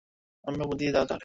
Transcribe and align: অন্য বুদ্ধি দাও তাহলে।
অন্য 0.45 0.59
বুদ্ধি 0.69 0.85
দাও 0.87 1.05
তাহলে। 1.05 1.19